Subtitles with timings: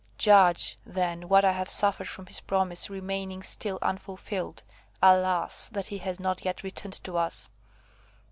[0.17, 4.63] Judge, then, what I have suffered from his promise remaining still unfulfilled.
[4.99, 5.69] Alas!
[5.69, 7.49] that he has not yet returned to us!"